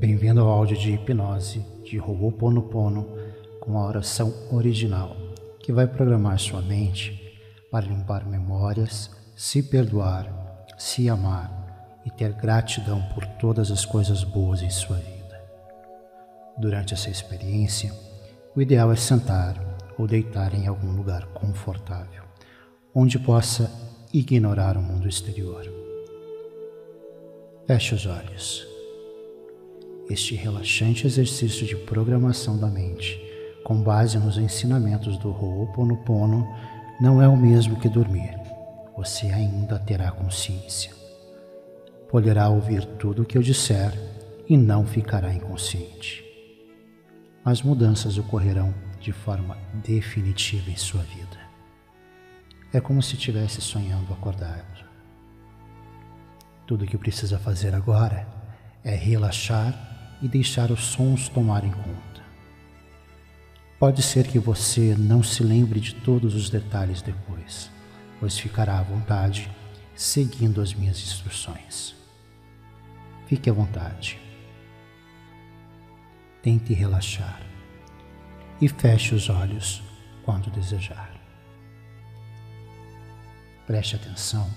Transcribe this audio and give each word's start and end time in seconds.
Bem-vindo 0.00 0.40
ao 0.40 0.48
áudio 0.48 0.78
de 0.78 0.92
hipnose 0.92 1.62
de 1.84 2.00
Ho'oponopono 2.00 3.06
com 3.60 3.78
a 3.78 3.86
oração 3.86 4.32
original, 4.50 5.14
que 5.58 5.74
vai 5.74 5.86
programar 5.86 6.38
sua 6.38 6.62
mente 6.62 7.36
para 7.70 7.84
limpar 7.84 8.26
memórias, 8.26 9.10
se 9.36 9.62
perdoar, 9.62 10.64
se 10.78 11.06
amar 11.06 12.00
e 12.06 12.10
ter 12.10 12.32
gratidão 12.32 13.02
por 13.14 13.26
todas 13.26 13.70
as 13.70 13.84
coisas 13.84 14.24
boas 14.24 14.62
em 14.62 14.70
sua 14.70 14.96
vida. 14.96 15.38
Durante 16.56 16.94
essa 16.94 17.10
experiência, 17.10 17.92
o 18.56 18.62
ideal 18.62 18.90
é 18.90 18.96
sentar 18.96 19.54
ou 19.98 20.06
deitar 20.06 20.54
em 20.54 20.66
algum 20.66 20.92
lugar 20.92 21.26
confortável, 21.34 22.24
onde 22.94 23.18
possa 23.18 23.70
ignorar 24.14 24.78
o 24.78 24.82
mundo 24.82 25.06
exterior. 25.06 25.62
Feche 27.66 27.94
os 27.94 28.06
olhos. 28.06 28.69
Este 30.10 30.34
relaxante 30.34 31.06
exercício 31.06 31.64
de 31.64 31.76
programação 31.76 32.58
da 32.58 32.66
mente, 32.66 33.16
com 33.62 33.80
base 33.80 34.18
nos 34.18 34.38
ensinamentos 34.38 35.16
do 35.16 35.28
Ho'oponopono, 35.28 36.48
não 37.00 37.22
é 37.22 37.28
o 37.28 37.36
mesmo 37.36 37.78
que 37.78 37.88
dormir. 37.88 38.36
Você 38.96 39.28
ainda 39.28 39.78
terá 39.78 40.10
consciência. 40.10 40.92
Poderá 42.08 42.48
ouvir 42.48 42.84
tudo 42.98 43.22
o 43.22 43.24
que 43.24 43.38
eu 43.38 43.42
disser 43.42 43.92
e 44.48 44.56
não 44.56 44.84
ficará 44.84 45.32
inconsciente. 45.32 46.24
As 47.44 47.62
mudanças 47.62 48.18
ocorrerão 48.18 48.74
de 49.00 49.12
forma 49.12 49.56
definitiva 49.74 50.72
em 50.72 50.76
sua 50.76 51.04
vida. 51.04 51.38
É 52.72 52.80
como 52.80 53.00
se 53.00 53.14
estivesse 53.14 53.60
sonhando 53.60 54.12
acordado. 54.12 54.84
Tudo 56.66 56.84
o 56.84 56.88
que 56.88 56.98
precisa 56.98 57.38
fazer 57.38 57.76
agora 57.76 58.26
é 58.82 58.96
relaxar 58.96 59.89
e 60.22 60.28
deixar 60.28 60.70
os 60.70 60.84
sons 60.84 61.28
tomarem 61.28 61.70
conta. 61.70 62.22
Pode 63.78 64.02
ser 64.02 64.26
que 64.26 64.38
você 64.38 64.94
não 64.98 65.22
se 65.22 65.42
lembre 65.42 65.80
de 65.80 65.94
todos 65.94 66.34
os 66.34 66.50
detalhes 66.50 67.00
depois, 67.00 67.70
pois 68.18 68.38
ficará 68.38 68.78
à 68.78 68.82
vontade 68.82 69.50
seguindo 69.94 70.60
as 70.60 70.74
minhas 70.74 70.98
instruções. 70.98 71.94
Fique 73.26 73.48
à 73.48 73.52
vontade. 73.52 74.20
Tente 76.42 76.74
relaxar 76.74 77.40
e 78.60 78.68
feche 78.68 79.14
os 79.14 79.28
olhos 79.28 79.82
quando 80.24 80.50
desejar. 80.50 81.10
Preste 83.66 83.96
atenção 83.96 84.50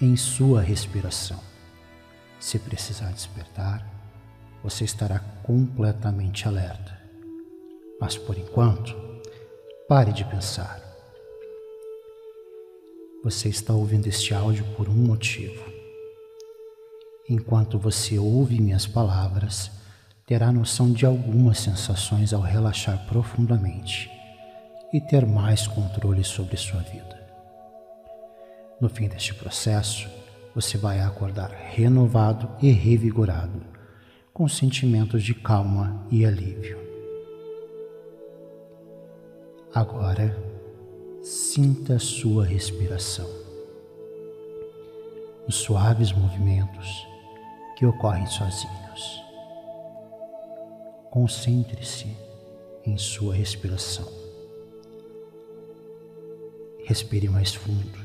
em 0.00 0.16
sua 0.16 0.60
respiração. 0.60 1.40
Se 2.40 2.58
precisar 2.58 3.12
despertar, 3.12 3.93
você 4.64 4.84
estará 4.84 5.18
completamente 5.42 6.48
alerta. 6.48 6.98
Mas 8.00 8.16
por 8.16 8.38
enquanto, 8.38 8.96
pare 9.86 10.10
de 10.10 10.24
pensar. 10.24 10.82
Você 13.22 13.50
está 13.50 13.74
ouvindo 13.74 14.06
este 14.06 14.32
áudio 14.32 14.64
por 14.74 14.88
um 14.88 14.94
motivo. 14.94 15.62
Enquanto 17.28 17.78
você 17.78 18.18
ouve 18.18 18.58
minhas 18.58 18.86
palavras, 18.86 19.70
terá 20.26 20.50
noção 20.50 20.90
de 20.92 21.04
algumas 21.04 21.58
sensações 21.58 22.32
ao 22.32 22.40
relaxar 22.40 23.06
profundamente 23.06 24.10
e 24.94 25.00
ter 25.00 25.26
mais 25.26 25.66
controle 25.66 26.24
sobre 26.24 26.56
sua 26.56 26.80
vida. 26.80 27.22
No 28.80 28.88
fim 28.88 29.08
deste 29.08 29.34
processo, 29.34 30.08
você 30.54 30.78
vai 30.78 31.00
acordar 31.00 31.50
renovado 31.50 32.48
e 32.62 32.70
revigorado, 32.70 33.73
com 34.34 34.48
sentimentos 34.48 35.22
de 35.22 35.32
calma 35.32 36.04
e 36.10 36.26
alívio. 36.26 36.76
Agora, 39.72 40.36
sinta 41.22 42.00
sua 42.00 42.44
respiração. 42.44 43.30
Os 45.46 45.54
suaves 45.54 46.10
movimentos 46.12 47.06
que 47.76 47.86
ocorrem 47.86 48.26
sozinhos. 48.26 49.22
Concentre-se 51.12 52.08
em 52.84 52.98
sua 52.98 53.36
respiração. 53.36 54.10
Respire 56.84 57.28
mais 57.28 57.54
fundo. 57.54 58.00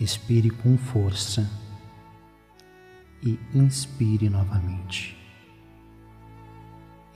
Expire 0.00 0.50
com 0.50 0.76
força 0.76 1.48
e 3.22 3.38
inspire 3.54 4.28
novamente. 4.28 5.16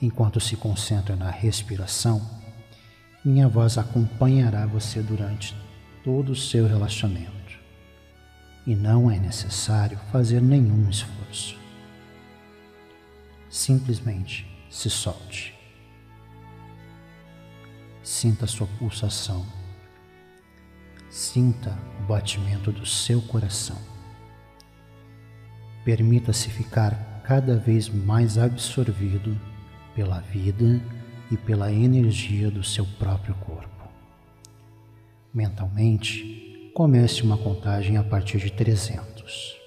Enquanto 0.01 0.39
se 0.39 0.55
concentra 0.57 1.15
na 1.15 1.29
respiração, 1.29 2.21
minha 3.23 3.47
voz 3.47 3.77
acompanhará 3.77 4.65
você 4.65 5.01
durante 5.01 5.55
todo 6.03 6.33
o 6.33 6.35
seu 6.35 6.67
relaxamento 6.67 7.33
e 8.65 8.75
não 8.75 9.11
é 9.11 9.19
necessário 9.19 9.97
fazer 10.11 10.41
nenhum 10.41 10.89
esforço. 10.89 11.57
Simplesmente 13.49 14.47
se 14.69 14.89
solte. 14.89 15.53
Sinta 18.01 18.47
sua 18.47 18.67
pulsação. 18.79 19.45
Sinta 21.09 21.77
o 21.99 22.03
batimento 22.07 22.71
do 22.71 22.85
seu 22.85 23.21
coração. 23.21 23.92
Permita-se 25.83 26.49
ficar 26.49 27.21
cada 27.23 27.57
vez 27.57 27.89
mais 27.89 28.37
absorvido 28.37 29.39
pela 29.95 30.19
vida 30.19 30.81
e 31.31 31.37
pela 31.37 31.71
energia 31.71 32.49
do 32.49 32.63
seu 32.63 32.85
próprio 32.97 33.35
corpo. 33.35 33.69
Mentalmente, 35.33 36.71
comece 36.73 37.21
uma 37.21 37.37
contagem 37.37 37.97
a 37.97 38.03
partir 38.03 38.37
de 38.39 38.51
300. 38.51 39.63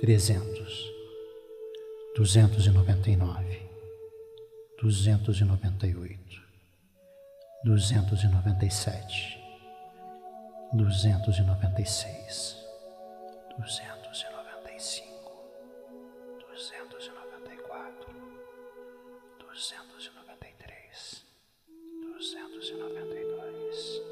trezentos, 0.00 0.92
duzentos 2.14 2.66
e 2.66 2.70
noventa 2.70 3.10
e 3.10 3.16
nove, 3.16 3.68
duzentos 13.58 14.22
e 14.22 14.32
noventa 14.32 14.72
e 14.72 14.80
cinco, 14.80 15.32
duzentos 16.48 17.06
e 17.06 17.10
noventa 17.10 17.52
e 17.52 17.56
quatro, 17.58 18.12
duzentos 19.38 20.06
e 20.06 20.10
noventa 20.16 20.46
e 20.46 20.52
três, 20.54 21.24
duzentos 22.00 22.70
e 22.70 22.74
noventa 22.74 23.14
e 23.14 23.24
dois, 23.24 24.02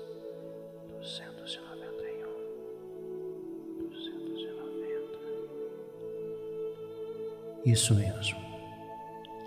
duzentos 0.98 1.54
e 1.54 1.60
noventa 1.60 2.02
e 2.02 2.24
um, 2.24 3.88
duzentos 3.88 4.40
e 4.40 4.50
noventa 4.50 5.16
isso 7.64 7.94
mesmo. 7.94 8.44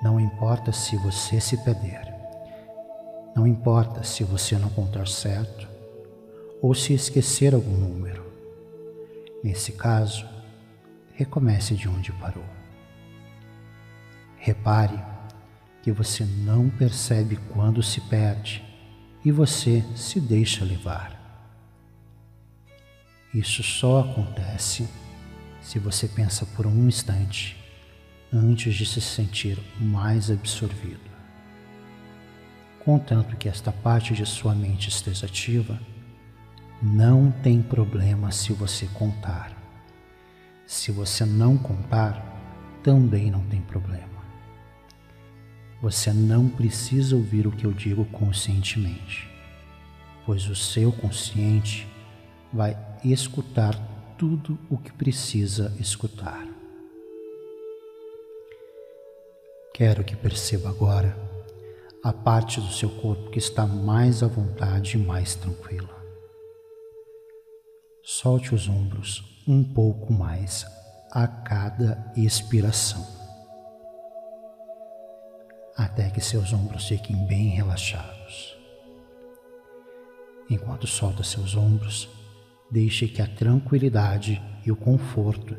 Não 0.02 0.20
importa 0.20 0.72
se 0.72 0.96
você 0.98 1.42
se 1.42 1.58
perder. 1.64 2.08
Não 3.36 3.46
importa 3.46 4.04
se 4.04 4.24
você 4.24 4.58
não 4.58 4.70
contar 4.70 5.08
certo 5.08 5.68
ou 6.62 6.74
se 6.74 6.94
esquecer 6.94 7.54
algum 7.54 7.78
número. 7.78 8.29
Nesse 9.44 9.72
caso, 9.72 10.28
recomece 11.14 11.76
de 11.76 11.88
onde 11.88 12.12
parou. 12.14 12.46
Repare 14.38 15.00
que 15.82 15.92
você 15.92 16.24
não 16.24 16.70
percebe 16.70 17.38
quando 17.54 17.82
se 17.82 18.02
perde 18.02 18.64
e 19.24 19.32
você 19.32 19.84
se 19.96 20.20
deixa 20.20 20.64
levar. 20.64 21.18
Isso 23.34 23.62
só 23.64 24.02
acontece 24.02 24.88
se 25.62 25.78
você 25.78 26.08
pensa 26.08 26.46
por 26.46 26.66
um 26.66 26.88
instante 26.88 27.58
antes 28.34 28.76
de 28.76 28.86
se 28.86 29.02
sentir 29.02 29.58
mais 29.80 30.30
absorvido. 30.32 31.10
Contanto 32.84 33.36
que 33.36 33.48
esta 33.48 33.72
parte 33.72 34.14
de 34.14 34.26
sua 34.26 34.56
mente 34.56 34.90
esteja 34.90 35.26
ativa, 35.26 35.80
não 36.82 37.30
tem 37.30 37.62
problema 37.62 38.32
se 38.32 38.54
você 38.54 38.88
contar. 38.88 39.56
Se 40.66 40.92
você 40.92 41.26
não 41.26 41.58
contar, 41.58 42.24
também 42.82 43.30
não 43.30 43.44
tem 43.48 43.62
problema. 43.62 44.08
Você 45.82 46.14
não 46.14 46.48
precisa 46.48 47.16
ouvir 47.16 47.48
o 47.48 47.52
que 47.52 47.66
eu 47.66 47.74
digo 47.74 48.06
conscientemente, 48.06 49.30
pois 50.26 50.48
o 50.48 50.56
seu 50.56 50.92
consciente 50.92 51.88
vai 52.52 52.78
escutar 53.04 53.76
tudo 54.18 54.58
o 54.70 54.78
que 54.78 54.92
precisa 54.92 55.74
escutar. 55.80 56.46
Quero 59.74 60.04
que 60.04 60.16
perceba 60.16 60.70
agora 60.70 61.18
a 62.04 62.12
parte 62.12 62.60
do 62.60 62.72
seu 62.72 62.90
corpo 62.90 63.30
que 63.30 63.40
está 63.40 63.66
mais 63.66 64.22
à 64.24 64.28
vontade 64.28 64.98
e 64.98 65.02
mais 65.02 65.36
tranquila. 65.36 65.99
Solte 68.12 68.56
os 68.56 68.68
ombros 68.68 69.24
um 69.48 69.64
pouco 69.64 70.12
mais 70.12 70.66
a 71.12 71.28
cada 71.28 72.12
expiração, 72.18 73.06
até 75.78 76.10
que 76.10 76.20
seus 76.20 76.52
ombros 76.52 76.88
fiquem 76.88 77.16
bem 77.28 77.50
relaxados. 77.50 78.58
Enquanto 80.50 80.88
solta 80.88 81.24
seus 81.24 81.56
ombros, 81.56 82.10
deixe 82.72 83.08
que 83.08 83.22
a 83.22 83.28
tranquilidade 83.28 84.42
e 84.66 84.72
o 84.72 84.76
conforto 84.76 85.56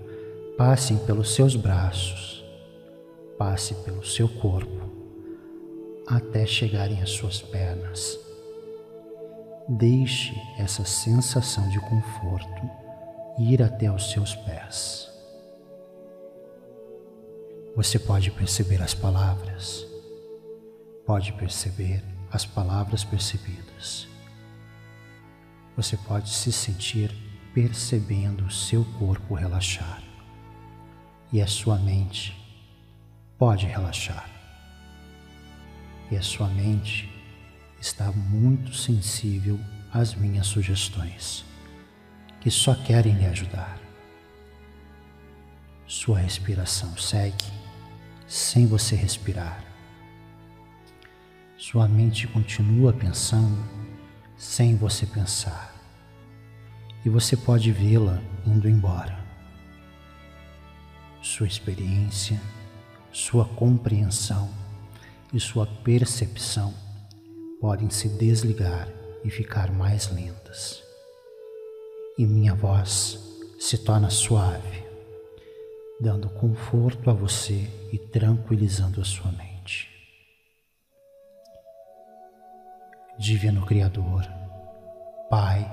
passem 0.58 0.98
pelos 1.06 1.32
seus 1.32 1.54
braços, 1.54 2.44
passe 3.38 3.76
pelo 3.84 4.04
seu 4.04 4.28
corpo, 4.28 4.90
até 6.04 6.44
chegarem 6.46 7.00
às 7.00 7.10
suas 7.10 7.40
pernas 7.40 8.18
Deixe 9.68 10.34
essa 10.58 10.84
sensação 10.84 11.68
de 11.68 11.78
conforto 11.80 12.70
ir 13.38 13.62
até 13.62 13.90
os 13.90 14.10
seus 14.10 14.34
pés. 14.34 15.08
Você 17.76 17.98
pode 17.98 18.30
perceber 18.30 18.82
as 18.82 18.94
palavras, 18.94 19.86
pode 21.06 21.32
perceber 21.34 22.02
as 22.30 22.44
palavras 22.44 23.04
percebidas. 23.04 24.08
Você 25.76 25.96
pode 25.96 26.30
se 26.30 26.52
sentir 26.52 27.14
percebendo 27.54 28.44
o 28.44 28.50
seu 28.50 28.84
corpo 28.98 29.34
relaxar 29.34 30.02
e 31.32 31.40
a 31.40 31.46
sua 31.46 31.76
mente 31.76 32.36
pode 33.38 33.66
relaxar. 33.66 34.28
E 36.10 36.16
a 36.16 36.22
sua 36.22 36.48
mente 36.48 37.08
está 37.80 38.12
muito 38.12 38.74
sensível 38.74 39.58
às 39.92 40.14
minhas 40.14 40.46
sugestões, 40.46 41.44
que 42.40 42.50
só 42.50 42.74
querem 42.74 43.14
lhe 43.14 43.26
ajudar. 43.26 43.80
Sua 45.86 46.18
respiração 46.18 46.96
segue 46.96 47.44
sem 48.26 48.66
você 48.66 48.94
respirar. 48.94 49.64
Sua 51.56 51.88
mente 51.88 52.28
continua 52.28 52.92
pensando 52.92 53.58
sem 54.36 54.76
você 54.76 55.06
pensar. 55.06 55.74
E 57.04 57.08
você 57.08 57.36
pode 57.36 57.72
vê-la 57.72 58.22
indo 58.46 58.68
embora. 58.68 59.18
Sua 61.22 61.46
experiência, 61.46 62.40
sua 63.10 63.44
compreensão 63.44 64.50
e 65.32 65.40
sua 65.40 65.66
percepção 65.66 66.74
podem 67.60 67.90
se 67.90 68.08
desligar 68.08 68.88
e 69.22 69.30
ficar 69.30 69.70
mais 69.70 70.10
lentas. 70.10 70.82
E 72.16 72.26
minha 72.26 72.54
voz 72.54 73.18
se 73.58 73.76
torna 73.76 74.08
suave, 74.08 74.82
dando 76.00 76.30
conforto 76.30 77.10
a 77.10 77.12
você 77.12 77.68
e 77.92 77.98
tranquilizando 77.98 79.00
a 79.00 79.04
sua 79.04 79.30
mente. 79.32 79.90
Divino 83.18 83.66
Criador, 83.66 84.26
Pai, 85.28 85.70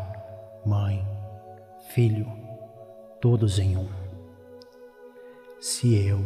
Mãe, 0.65 1.01
Filho, 1.93 2.27
todos 3.21 3.57
em 3.57 3.77
um. 3.77 3.87
Se 5.61 5.95
eu, 5.95 6.25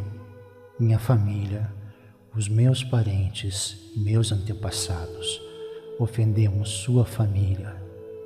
minha 0.79 0.97
família, 0.97 1.71
os 2.35 2.49
meus 2.49 2.83
parentes, 2.83 3.91
meus 3.95 4.31
antepassados, 4.31 5.50
ofendemos 6.01 6.69
sua 6.69 7.05
família, 7.05 7.75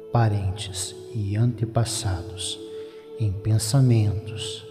parentes 0.10 0.96
e 1.14 1.36
antepassados 1.36 2.58
em 3.20 3.34
pensamentos, 3.34 4.66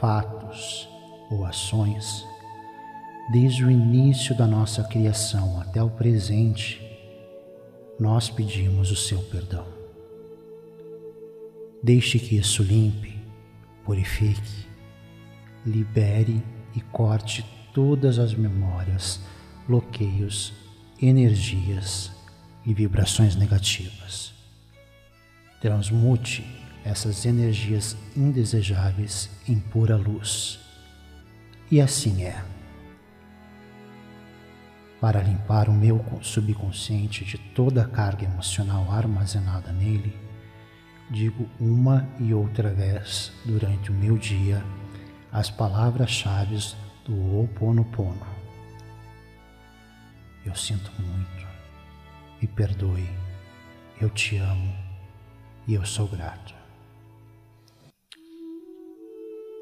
fatos 0.00 0.88
ou 1.30 1.44
ações, 1.44 2.24
desde 3.30 3.64
o 3.64 3.70
início 3.70 4.36
da 4.36 4.48
nossa 4.48 4.82
criação 4.82 5.60
até 5.60 5.80
o 5.80 5.90
presente, 5.90 6.82
nós 8.00 8.28
pedimos 8.28 8.90
o 8.90 8.96
seu 8.96 9.20
perdão. 9.22 9.66
Deixe 11.80 12.18
que 12.18 12.36
isso 12.36 12.64
limpe, 12.64 13.16
purifique, 13.84 14.66
libere 15.64 16.42
e 16.74 16.80
corte 16.80 17.46
todas 17.72 18.18
as 18.18 18.34
memórias, 18.34 19.20
bloqueios, 19.68 20.52
energias 21.00 22.18
e 22.64 22.74
vibrações 22.74 23.36
negativas. 23.36 24.32
Transmute 25.60 26.44
essas 26.84 27.26
energias 27.26 27.96
indesejáveis 28.16 29.30
em 29.48 29.58
pura 29.58 29.96
luz. 29.96 30.58
E 31.70 31.80
assim 31.80 32.24
é. 32.24 32.42
Para 35.00 35.22
limpar 35.22 35.68
o 35.68 35.72
meu 35.72 36.04
subconsciente 36.20 37.24
de 37.24 37.38
toda 37.38 37.82
a 37.82 37.88
carga 37.88 38.24
emocional 38.24 38.90
armazenada 38.92 39.72
nele, 39.72 40.14
digo 41.10 41.48
uma 41.58 42.08
e 42.18 42.34
outra 42.34 42.72
vez 42.72 43.32
durante 43.44 43.90
o 43.90 43.94
meu 43.94 44.18
dia 44.18 44.62
as 45.32 45.48
palavras-chave 45.48 46.74
do 47.04 47.40
Oponopono. 47.40 48.26
Eu 50.44 50.54
sinto 50.54 50.90
muito 50.98 51.49
me 52.40 52.48
perdoe, 52.48 53.06
eu 54.00 54.08
te 54.08 54.38
amo 54.38 54.74
e 55.68 55.74
eu 55.74 55.84
sou 55.84 56.06
grato. 56.08 56.54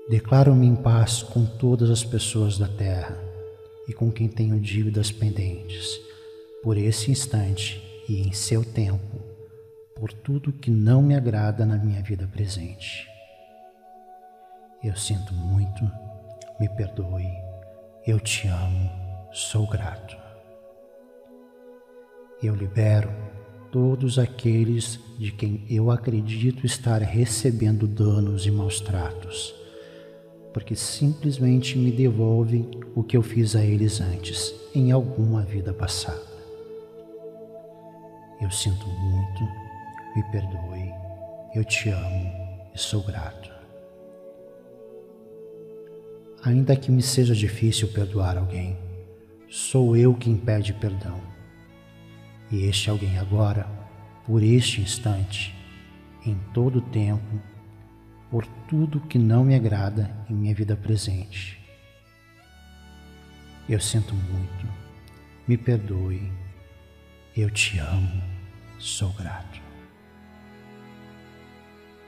Declaro-me 0.09 0.67
em 0.67 0.77
paz 0.77 1.23
com 1.23 1.45
todas 1.45 1.91
as 1.91 2.05
pessoas 2.05 2.57
da 2.57 2.69
terra 2.69 3.19
e 3.89 3.93
com 3.93 4.13
quem 4.13 4.29
tenho 4.29 4.61
dívidas 4.61 5.11
pendentes, 5.11 6.01
por 6.63 6.77
esse 6.77 7.11
instante 7.11 7.83
e 8.09 8.21
em 8.21 8.33
seu 8.33 8.65
tempo, 8.65 9.19
por 9.97 10.13
tudo 10.13 10.53
que 10.53 10.71
não 10.71 11.03
me 11.03 11.17
agrada 11.17 11.67
na 11.67 11.77
minha 11.77 12.01
vida 12.01 12.29
presente. 12.29 13.09
Eu 14.85 14.95
sinto 14.95 15.35
muito, 15.35 15.83
me 16.61 16.69
perdoe, 16.69 17.27
eu 18.07 18.21
te 18.21 18.47
amo, 18.47 18.91
sou 19.33 19.67
grato 19.67 20.28
eu 22.43 22.55
libero 22.55 23.11
todos 23.73 24.19
aqueles 24.19 24.99
de 25.19 25.33
quem 25.33 25.65
eu 25.69 25.91
acredito 25.91 26.65
estar 26.65 27.03
recebendo 27.03 27.87
danos 27.87 28.47
e 28.47 28.51
maus 28.51 28.81
tratos, 28.81 29.55
porque 30.55 30.77
simplesmente 30.77 31.77
me 31.77 31.91
devolvem 31.91 32.71
o 32.95 33.03
que 33.03 33.17
eu 33.17 33.23
fiz 33.23 33.57
a 33.57 33.65
eles 33.65 34.01
antes, 34.01 34.55
em 34.75 34.93
alguma 34.93 35.43
vida 35.43 35.73
passada. 35.73 36.39
Eu 38.41 38.51
sinto 38.53 38.87
muito, 38.87 39.43
me 40.15 40.23
perdoe, 40.31 40.93
eu 41.57 41.65
te 41.65 41.91
amo 41.91 42.33
e 42.73 42.79
sou 42.79 43.03
grato. 43.03 43.51
Ainda 46.45 46.77
que 46.77 46.93
me 46.93 47.03
seja 47.03 47.35
difícil 47.35 47.89
perdoar 47.89 48.39
alguém, 48.39 48.79
sou 49.49 49.97
eu 49.97 50.15
quem 50.15 50.37
pede 50.37 50.73
perdão 50.73 51.28
e 52.51 52.65
este 52.65 52.89
alguém 52.89 53.19
agora, 53.19 53.69
por 54.27 54.43
este 54.43 54.81
instante, 54.81 55.55
em 56.25 56.35
todo 56.53 56.79
o 56.79 56.83
tempo, 56.83 57.41
por 58.31 58.47
tudo 58.69 59.01
que 59.01 59.19
não 59.19 59.45
me 59.45 59.55
agrada 59.55 60.11
em 60.29 60.35
minha 60.35 60.55
vida 60.55 60.77
presente. 60.77 61.59
Eu 63.69 63.81
sinto 63.81 64.15
muito, 64.15 64.67
me 65.47 65.57
perdoe, 65.57 66.33
eu 67.37 67.51
te 67.51 67.79
amo, 67.79 68.23
sou 68.79 69.13
grato. 69.13 69.61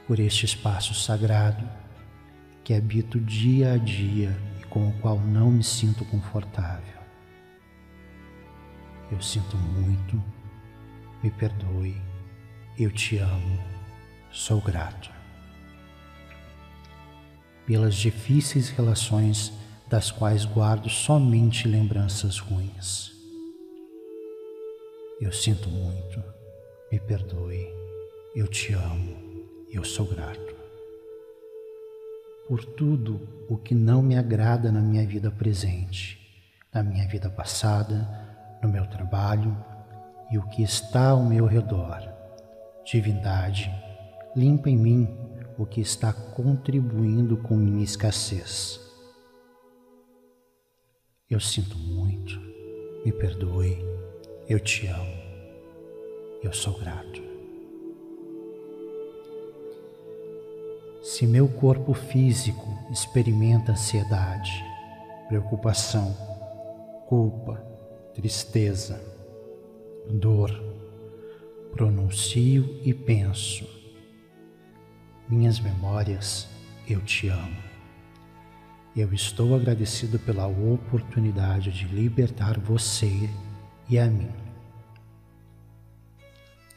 Por 0.07 0.19
este 0.19 0.45
espaço 0.45 0.93
sagrado 0.93 1.67
que 2.63 2.73
habito 2.73 3.19
dia 3.19 3.73
a 3.73 3.77
dia 3.77 4.35
e 4.59 4.65
com 4.65 4.89
o 4.89 4.93
qual 4.93 5.19
não 5.19 5.51
me 5.51 5.63
sinto 5.63 6.03
confortável 6.05 7.00
eu 9.11 9.21
sinto 9.21 9.57
muito, 9.57 10.23
me 11.21 11.29
perdoe, 11.29 11.99
eu 12.79 12.89
te 12.89 13.17
amo, 13.17 13.59
sou 14.31 14.61
grato. 14.61 15.11
Pelas 17.65 17.95
difíceis 17.95 18.69
relações 18.69 19.51
das 19.89 20.09
quais 20.09 20.45
guardo 20.45 20.89
somente 20.89 21.67
lembranças 21.67 22.39
ruins. 22.39 23.11
Eu 25.19 25.33
sinto 25.33 25.69
muito, 25.69 26.23
me 26.89 26.99
perdoe, 26.99 27.67
eu 28.33 28.47
te 28.47 28.73
amo, 28.73 29.45
eu 29.69 29.83
sou 29.83 30.05
grato. 30.05 30.55
Por 32.47 32.63
tudo 32.63 33.45
o 33.49 33.57
que 33.57 33.75
não 33.75 34.01
me 34.01 34.17
agrada 34.17 34.71
na 34.71 34.79
minha 34.79 35.05
vida 35.05 35.29
presente, 35.29 36.17
na 36.73 36.81
minha 36.81 37.07
vida 37.07 37.29
passada, 37.29 38.20
no 38.61 38.69
meu 38.69 38.85
trabalho 38.87 39.55
e 40.31 40.37
o 40.37 40.47
que 40.47 40.63
está 40.63 41.09
ao 41.09 41.23
meu 41.23 41.45
redor. 41.45 42.01
Divindade, 42.85 43.71
limpa 44.35 44.69
em 44.69 44.77
mim 44.77 45.17
o 45.57 45.65
que 45.65 45.81
está 45.81 46.13
contribuindo 46.13 47.37
com 47.37 47.55
minha 47.55 47.83
escassez. 47.83 48.79
Eu 51.29 51.39
sinto 51.39 51.77
muito, 51.77 52.39
me 53.05 53.11
perdoe, 53.11 53.77
eu 54.47 54.59
te 54.59 54.87
amo, 54.87 55.21
eu 56.43 56.51
sou 56.51 56.77
grato. 56.79 57.21
Se 61.01 61.25
meu 61.25 61.47
corpo 61.47 61.93
físico 61.93 62.67
experimenta 62.91 63.71
ansiedade, 63.71 64.63
preocupação, 65.27 66.15
culpa, 67.07 67.70
tristeza, 68.13 69.01
dor, 70.09 70.51
pronuncio 71.71 72.79
e 72.83 72.93
penso, 72.93 73.67
minhas 75.27 75.59
memórias, 75.59 76.47
eu 76.87 77.01
te 77.01 77.29
amo. 77.29 77.71
Eu 78.95 79.13
estou 79.13 79.55
agradecido 79.55 80.19
pela 80.19 80.45
oportunidade 80.47 81.71
de 81.71 81.85
libertar 81.85 82.59
você 82.59 83.29
e 83.89 83.97
a 83.97 84.07
mim. 84.07 84.31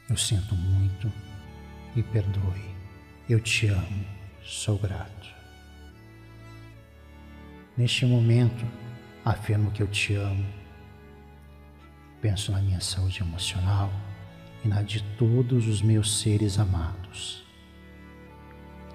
Eu 0.08 0.16
sinto 0.16 0.54
muito, 0.54 1.12
me 1.96 2.02
perdoe, 2.04 2.64
eu 3.28 3.40
te 3.40 3.66
amo, 3.66 4.04
sou 4.44 4.78
grato. 4.78 5.34
Neste 7.76 8.06
momento, 8.06 8.64
afirmo 9.24 9.72
que 9.72 9.82
eu 9.82 9.88
te 9.88 10.14
amo. 10.14 10.63
Penso 12.24 12.52
na 12.52 12.58
minha 12.62 12.80
saúde 12.80 13.20
emocional 13.20 13.92
e 14.64 14.68
na 14.68 14.80
de 14.80 15.02
todos 15.18 15.68
os 15.68 15.82
meus 15.82 16.20
seres 16.20 16.58
amados. 16.58 17.44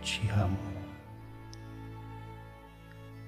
Te 0.02 0.28
amo. 0.30 0.58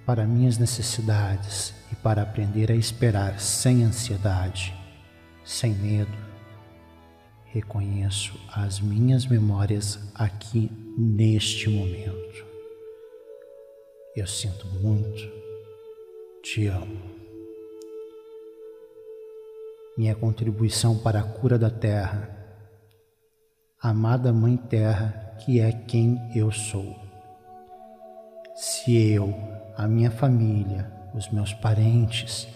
Para 0.03 0.25
minhas 0.25 0.58
necessidades 0.58 1.75
e 1.91 1.96
para 1.96 2.24
aprender 2.24 2.72
a 2.72 2.75
esperar 2.75 3.39
sem 3.39 3.84
ansiedade, 3.84 4.74
sem 5.46 5.72
medo, 5.75 6.17
reconheço 7.53 8.34
as 8.51 8.79
minhas 8.79 9.27
memórias 9.27 10.00
aqui 10.15 10.72
neste 10.98 11.70
momento. 11.70 12.43
Eu 14.15 14.25
sinto 14.25 14.65
muito, 14.65 15.31
te 16.41 16.65
amo. 16.65 17.21
Minha 19.98 20.16
contribuição 20.16 20.98
para 20.98 21.20
a 21.20 21.24
cura 21.24 21.60
da 21.60 21.70
terra, 21.70 22.30
amada 23.82 24.32
Mãe 24.32 24.56
Terra, 24.56 25.36
que 25.40 25.60
é 25.60 25.72
quem 25.72 26.18
eu 26.34 26.50
sou. 26.50 26.96
Se 28.56 28.96
eu, 28.96 29.36
a 29.76 29.88
minha 29.88 30.10
família, 30.10 30.90
os 31.14 31.30
meus 31.30 31.54
parentes 31.54 32.48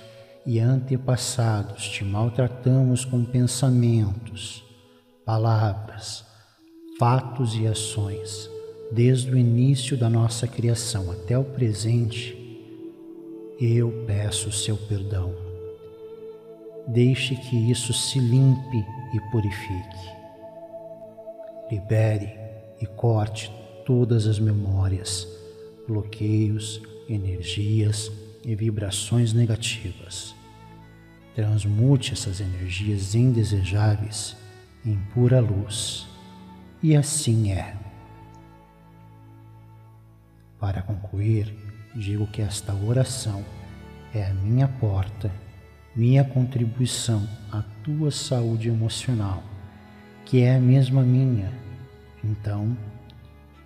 e 0.46 0.60
antepassados 0.60 1.89
te 1.89 2.06
maltratamos 2.06 3.04
com 3.04 3.25
pensamentos, 3.25 4.63
palavras, 5.25 6.24
fatos 6.98 7.54
e 7.56 7.68
ações, 7.68 8.50
desde 8.94 9.32
o 9.32 9.38
início 9.38 9.98
da 9.98 10.10
nossa 10.10 10.48
criação 10.48 11.12
até 11.12 11.38
o 11.38 11.44
presente, 11.44 12.38
eu 13.60 14.06
peço 14.08 14.51
seu 14.51 14.77
perdão. 14.77 15.44
Deixe 16.88 17.36
que 17.36 17.72
isso 17.72 17.94
se 17.94 18.20
limpe 18.20 18.86
e 19.13 19.20
purifique. 19.32 20.15
Libere 21.72 22.32
e 22.80 22.86
corte 22.86 23.51
todas 23.86 24.27
as 24.27 24.39
memórias, 24.39 25.27
bloqueios, 25.88 26.82
energias 27.10 28.12
e 28.44 28.56
vibrações 28.56 29.34
negativas. 29.34 30.36
Transmute 31.34 32.13
essas 32.13 32.39
energias 32.39 33.15
indesejáveis 33.15 34.36
em 34.86 34.98
pura 35.13 35.39
luz. 35.39 36.08
E 36.82 36.96
assim 36.96 37.51
é. 37.51 37.75
Para 40.60 40.82
concluir, 40.82 41.54
digo 41.96 42.27
que 42.27 42.42
esta 42.42 42.74
oração 42.74 43.44
é 44.13 44.25
a 44.25 44.34
minha 44.34 44.68
porta, 44.68 45.32
minha 45.95 46.23
contribuição 46.25 47.27
à 47.49 47.61
tua 47.83 48.11
saúde 48.11 48.67
emocional, 48.67 49.41
que 50.25 50.41
é 50.41 50.55
a 50.55 50.59
mesma 50.59 51.01
minha. 51.01 51.53
Então, 52.23 52.75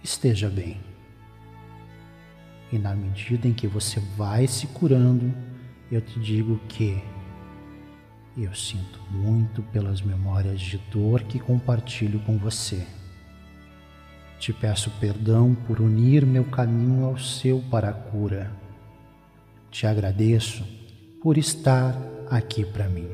esteja 0.03 0.48
bem. 0.48 0.77
E 2.71 2.77
na 2.77 2.93
medida 2.93 3.48
em 3.48 3.53
que 3.53 3.67
você 3.67 4.00
vai 4.15 4.45
se 4.45 4.67
curando, 4.67 5.33
eu 5.91 6.01
te 6.01 6.19
digo 6.19 6.59
que 6.67 7.01
eu 8.38 8.53
sinto 8.53 9.01
muito 9.09 9.63
pelas 9.63 10.01
memórias 10.01 10.62
de 10.62 10.77
dor 10.91 11.24
que 11.24 11.39
compartilho 11.39 12.19
com 12.19 12.38
você. 12.38 12.86
Te 14.38 14.53
peço 14.53 14.91
perdão 15.00 15.55
por 15.67 15.81
unir 15.81 16.25
meu 16.25 16.45
caminho 16.45 17.05
ao 17.05 17.17
seu 17.17 17.59
para 17.71 17.89
a 17.89 17.93
cura. 17.93 18.51
Te 19.71 19.88
agradeço 19.88 20.63
por 21.21 21.38
estar 21.38 21.93
aqui 22.29 22.63
para 22.63 22.88
mim. 22.88 23.09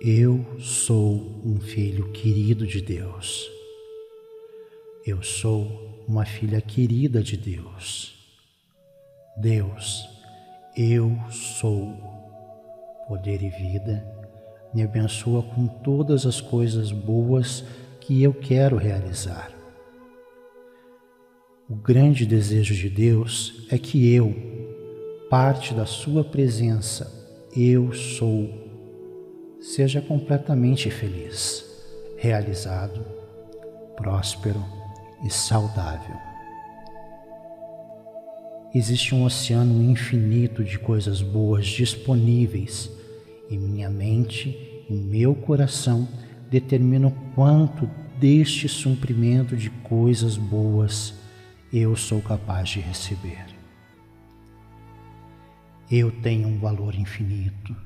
Eu 0.00 0.44
sou 0.58 1.14
um 1.44 1.60
filho 1.60 2.10
querido 2.12 2.66
de 2.66 2.80
Deus. 2.80 3.50
Eu 5.04 5.22
sou 5.22 6.04
uma 6.06 6.24
filha 6.24 6.60
querida 6.60 7.22
de 7.22 7.36
Deus. 7.36 8.14
Deus, 9.36 10.08
eu 10.76 11.16
sou 11.30 11.96
poder 13.08 13.42
e 13.42 13.48
vida, 13.48 14.04
me 14.74 14.82
abençoa 14.82 15.42
com 15.42 15.66
todas 15.66 16.24
as 16.24 16.40
coisas 16.40 16.92
boas 16.92 17.64
que 18.00 18.22
eu 18.22 18.32
quero 18.32 18.76
realizar. 18.76 19.52
O 21.68 21.74
grande 21.74 22.26
desejo 22.26 22.74
de 22.74 22.88
Deus 22.88 23.66
é 23.70 23.78
que 23.78 24.12
eu, 24.12 24.51
parte 25.32 25.72
da 25.72 25.86
Sua 25.86 26.22
presença, 26.22 27.10
eu 27.56 27.90
sou, 27.94 28.50
seja 29.62 29.98
completamente 29.98 30.90
feliz, 30.90 31.64
realizado, 32.18 33.02
próspero 33.96 34.62
e 35.24 35.30
saudável. 35.30 36.14
Existe 38.74 39.14
um 39.14 39.24
oceano 39.24 39.82
infinito 39.82 40.62
de 40.62 40.78
coisas 40.78 41.22
boas 41.22 41.66
disponíveis 41.66 42.90
e 43.48 43.56
minha 43.56 43.88
mente 43.88 44.84
e 44.86 44.92
meu 44.92 45.34
coração 45.34 46.06
determinam 46.50 47.10
quanto 47.34 47.88
deste 48.20 48.68
suprimento 48.68 49.56
de 49.56 49.70
coisas 49.70 50.36
boas 50.36 51.14
eu 51.72 51.96
sou 51.96 52.20
capaz 52.20 52.68
de 52.68 52.80
receber. 52.80 53.51
Eu 55.94 56.10
tenho 56.10 56.48
um 56.48 56.58
valor 56.58 56.94
infinito. 56.94 57.76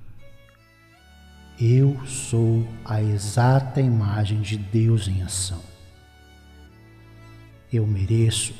Eu 1.60 2.06
sou 2.06 2.64
a 2.84 3.02
exata 3.02 3.80
imagem 3.80 4.40
de 4.42 4.56
Deus 4.56 5.08
em 5.08 5.24
ação. 5.24 5.60
Eu 7.72 7.84
mereço 7.84 8.54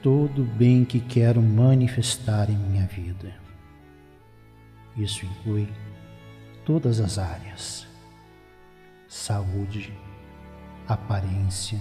todo 0.00 0.42
o 0.42 0.46
bem 0.46 0.84
que 0.84 1.00
quero 1.00 1.42
manifestar 1.42 2.48
em 2.48 2.56
minha 2.56 2.86
vida. 2.86 3.34
Isso 4.96 5.26
inclui 5.26 5.68
todas 6.64 7.00
as 7.00 7.18
áreas: 7.18 7.88
saúde, 9.08 9.92
aparência, 10.86 11.80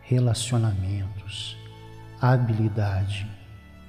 relacionamentos, 0.00 1.58
habilidade 2.18 3.30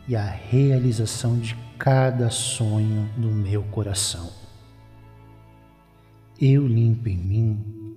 e 0.10 0.16
a 0.18 0.25
realização 0.25 1.40
de 1.40 1.56
cada 1.77 2.29
sonho 2.29 3.10
do 3.17 3.27
meu 3.27 3.63
coração. 3.63 4.32
Eu 6.39 6.65
limpo 6.67 7.10
em 7.10 7.17
mim 7.17 7.96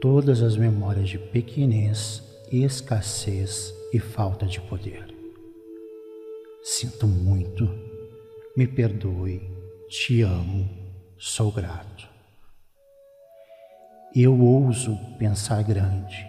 todas 0.00 0.42
as 0.42 0.56
memórias 0.56 1.08
de 1.08 1.18
pequenez, 1.18 2.22
escassez 2.50 3.74
e 3.92 3.98
falta 3.98 4.46
de 4.46 4.60
poder. 4.62 5.14
Sinto 6.62 7.06
muito, 7.06 7.68
me 8.56 8.66
perdoe, 8.66 9.42
te 9.88 10.22
amo, 10.22 10.68
sou 11.18 11.52
grato. 11.52 12.08
Eu 14.14 14.38
ouso 14.40 14.98
pensar 15.18 15.62
grande, 15.62 16.26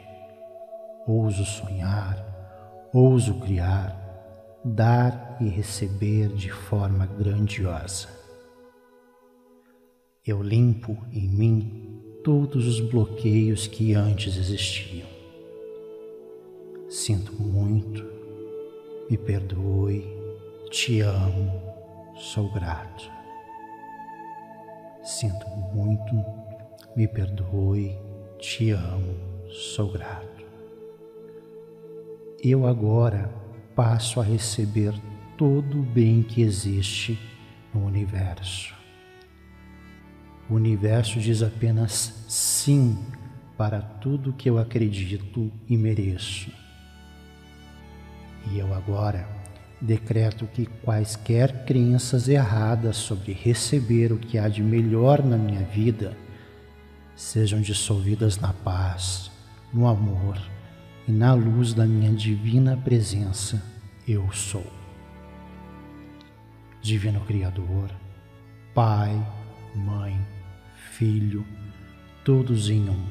ouso 1.07 1.45
sonhar, 1.45 2.23
ouso 2.93 3.35
criar, 3.39 4.00
dar 4.63 5.37
e 5.41 5.47
receber 5.47 6.29
de 6.29 6.51
forma 6.51 7.05
grandiosa. 7.05 8.07
Eu 10.25 10.43
limpo 10.43 10.95
em 11.11 11.27
mim 11.27 12.01
todos 12.23 12.67
os 12.67 12.79
bloqueios 12.79 13.65
que 13.65 13.95
antes 13.95 14.37
existiam. 14.37 15.07
Sinto 16.87 17.33
muito, 17.41 18.05
me 19.09 19.17
perdoe, 19.17 20.05
te 20.69 21.01
amo, 21.01 21.59
sou 22.15 22.51
grato. 22.53 23.09
Sinto 25.03 25.47
muito, 25.73 26.13
me 26.95 27.07
perdoe, 27.07 27.97
te 28.37 28.69
amo, 28.71 29.15
sou 29.49 29.91
grato. 29.91 30.45
Eu 32.43 32.67
agora 32.67 33.41
passo 33.75 34.19
a 34.19 34.23
receber 34.23 34.93
todo 35.37 35.79
o 35.79 35.83
bem 35.83 36.21
que 36.21 36.41
existe 36.41 37.19
no 37.73 37.85
universo. 37.85 38.75
O 40.49 40.55
universo 40.55 41.19
diz 41.19 41.41
apenas 41.41 42.25
sim 42.27 42.97
para 43.57 43.81
tudo 43.81 44.33
que 44.33 44.49
eu 44.49 44.57
acredito 44.57 45.51
e 45.67 45.77
mereço. 45.77 46.51
E 48.51 48.59
eu 48.59 48.73
agora 48.73 49.27
decreto 49.79 50.45
que 50.47 50.65
quaisquer 50.65 51.65
crenças 51.65 52.27
erradas 52.27 52.97
sobre 52.97 53.33
receber 53.33 54.11
o 54.11 54.17
que 54.17 54.37
há 54.37 54.47
de 54.47 54.61
melhor 54.61 55.23
na 55.23 55.37
minha 55.37 55.63
vida 55.63 56.15
sejam 57.15 57.61
dissolvidas 57.61 58.37
na 58.37 58.53
paz, 58.53 59.31
no 59.73 59.87
amor 59.87 60.37
e 61.07 61.11
na 61.11 61.33
luz 61.33 61.73
da 61.73 61.85
minha 61.85 62.11
divina 62.11 62.77
presença, 62.77 63.61
eu 64.07 64.31
sou. 64.31 64.65
Divino 66.81 67.21
Criador, 67.21 67.89
Pai, 68.73 69.15
Mãe, 69.75 70.19
Filho, 70.97 71.45
todos 72.23 72.69
em 72.69 72.89
um. 72.89 73.05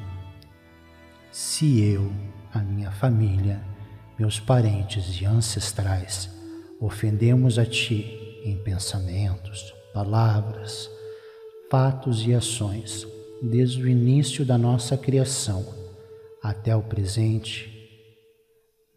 Se 1.31 1.81
eu, 1.81 2.11
a 2.53 2.59
minha 2.59 2.91
família, 2.91 3.61
meus 4.19 4.39
parentes 4.39 5.19
e 5.19 5.25
ancestrais, 5.25 6.29
ofendemos 6.79 7.57
a 7.57 7.65
Ti 7.65 8.41
em 8.43 8.57
pensamentos, 8.63 9.73
palavras, 9.93 10.89
fatos 11.69 12.25
e 12.25 12.33
ações, 12.33 13.07
desde 13.41 13.81
o 13.81 13.87
início 13.87 14.45
da 14.45 14.57
nossa 14.57 14.97
criação 14.97 15.65
até 16.41 16.75
o 16.75 16.81
presente, 16.81 17.80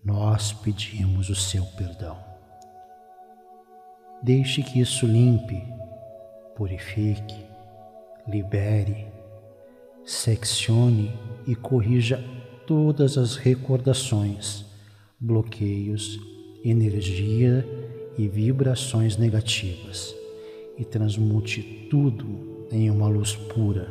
nós 0.05 0.53
pedimos 0.53 1.31
o 1.31 1.35
Seu 1.35 1.65
perdão. 1.77 2.19
Deixe 4.23 4.63
que 4.63 4.81
isso 4.81 5.07
limpe, 5.07 5.63
purifique, 6.57 7.45
libere, 8.27 9.07
seccione 10.05 11.13
e 11.47 11.55
corrija 11.55 12.23
todas 12.67 13.19
as 13.19 13.37
recordações 13.37 14.65
bloqueios, 15.21 16.21
energia 16.63 17.67
e 18.19 18.29
vibrações 18.29 19.17
negativas 19.17 20.15
e 20.77 20.85
transmute 20.85 21.87
tudo 21.91 22.67
em 22.71 22.91
uma 22.91 23.09
luz 23.09 23.35
pura. 23.35 23.91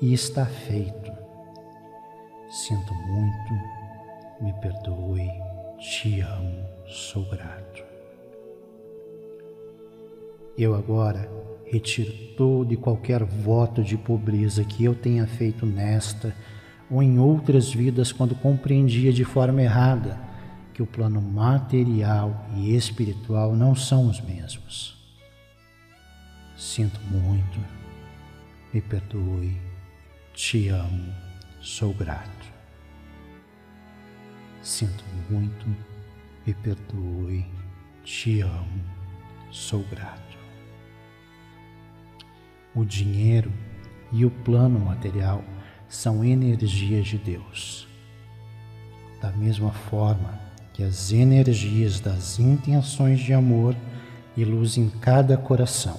E 0.00 0.12
está 0.12 0.46
feito. 0.46 1.12
Sinto 2.50 2.92
muito, 2.94 3.79
me 4.40 4.52
perdoe, 4.54 5.30
te 5.78 6.20
amo, 6.20 6.64
sou 6.86 7.24
grato. 7.28 7.84
Eu 10.56 10.74
agora 10.74 11.30
retiro 11.66 12.12
todo 12.36 12.72
e 12.72 12.76
qualquer 12.76 13.22
voto 13.22 13.82
de 13.82 13.96
pobreza 13.96 14.64
que 14.64 14.84
eu 14.84 14.94
tenha 14.94 15.26
feito 15.26 15.64
nesta 15.64 16.34
ou 16.90 17.02
em 17.02 17.18
outras 17.18 17.72
vidas 17.72 18.10
quando 18.10 18.34
compreendia 18.34 19.12
de 19.12 19.24
forma 19.24 19.62
errada 19.62 20.18
que 20.74 20.82
o 20.82 20.86
plano 20.86 21.20
material 21.20 22.48
e 22.56 22.74
espiritual 22.74 23.54
não 23.54 23.74
são 23.74 24.08
os 24.08 24.20
mesmos. 24.20 24.98
Sinto 26.56 27.00
muito, 27.10 27.60
me 28.72 28.80
perdoe, 28.80 29.56
te 30.34 30.68
amo, 30.68 31.12
sou 31.60 31.94
grato. 31.94 32.59
Sinto 34.62 35.04
muito, 35.30 35.66
me 36.46 36.52
perdoe, 36.52 37.46
te 38.04 38.40
amo, 38.42 38.84
sou 39.50 39.82
grato. 39.84 40.38
O 42.74 42.84
dinheiro 42.84 43.50
e 44.12 44.24
o 44.24 44.30
plano 44.30 44.78
material 44.78 45.42
são 45.88 46.22
energias 46.22 47.06
de 47.06 47.16
Deus. 47.16 47.88
Da 49.20 49.32
mesma 49.32 49.72
forma 49.72 50.38
que 50.74 50.82
as 50.82 51.10
energias 51.10 51.98
das 51.98 52.38
intenções 52.38 53.18
de 53.18 53.32
amor 53.32 53.74
e 54.36 54.44
luz 54.44 54.76
em 54.76 54.90
cada 54.90 55.36
coração. 55.38 55.98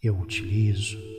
Eu 0.00 0.16
utilizo 0.18 1.15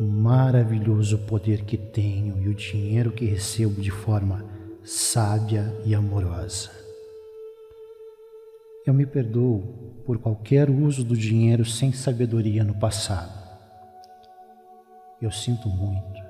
o 0.00 0.04
maravilhoso 0.04 1.18
poder 1.18 1.64
que 1.64 1.76
tenho 1.76 2.42
e 2.42 2.48
o 2.48 2.54
dinheiro 2.54 3.12
que 3.12 3.24
recebo 3.24 3.80
de 3.80 3.92
forma 3.92 4.44
sábia 4.82 5.72
e 5.84 5.94
amorosa. 5.94 6.70
Eu 8.84 8.94
me 8.94 9.06
perdoo 9.06 9.60
por 10.04 10.18
qualquer 10.18 10.68
uso 10.68 11.04
do 11.04 11.16
dinheiro 11.16 11.64
sem 11.64 11.92
sabedoria 11.92 12.64
no 12.64 12.74
passado 12.74 13.40
eu 15.20 15.30
sinto 15.30 15.68
muito, 15.68 16.22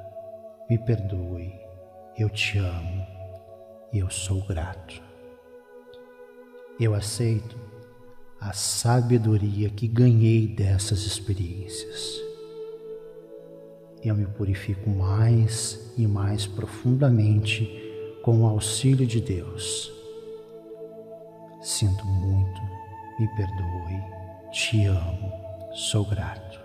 me 0.69 0.77
perdoe, 0.77 1.53
eu 2.19 2.29
te 2.29 2.59
amo 2.59 3.07
e 3.93 4.01
eu 4.01 4.11
sou 4.11 4.45
grato. 4.47 5.01
Eu 6.79 6.93
aceito 6.95 7.57
a 8.41 8.53
sabedoria 8.53 9.71
que 9.71 9.87
ganhei 9.87 10.49
dessas 10.49 11.03
experiências. 11.03 12.30
Eu 14.03 14.15
me 14.15 14.27
purifico 14.27 14.89
mais 14.89 15.93
e 15.97 16.07
mais 16.07 16.47
profundamente 16.47 17.71
com 18.23 18.43
o 18.43 18.47
auxílio 18.47 19.07
de 19.07 19.21
Deus. 19.21 19.93
Sinto 21.61 22.07
muito, 22.07 22.61
me 23.19 23.29
perdoe, 23.37 24.03
te 24.51 24.87
amo, 24.87 25.33
sou 25.75 26.07
grato. 26.07 26.59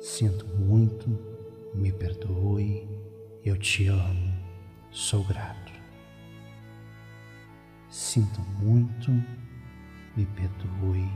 Sinto 0.00 0.44
muito, 0.46 1.08
me 1.72 1.92
perdoe, 1.92 2.88
eu 3.44 3.56
te 3.56 3.86
amo, 3.86 4.32
sou 4.90 5.22
grato. 5.22 5.72
Sinto 7.88 8.40
muito, 8.60 9.12
me 10.16 10.26
perdoe, 10.26 11.08